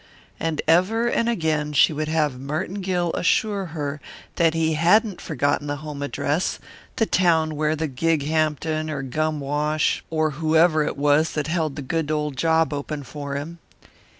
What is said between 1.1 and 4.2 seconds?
again she would have Merton Gill assure her